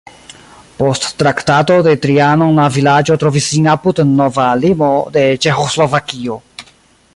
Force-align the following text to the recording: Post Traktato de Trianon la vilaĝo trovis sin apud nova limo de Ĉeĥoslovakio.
Post 0.77 1.03
Traktato 1.21 1.75
de 1.87 1.93
Trianon 2.05 2.55
la 2.61 2.65
vilaĝo 2.79 3.19
trovis 3.25 3.51
sin 3.53 3.69
apud 3.75 4.03
nova 4.15 4.49
limo 4.65 4.91
de 5.19 5.29
Ĉeĥoslovakio. 5.45 6.43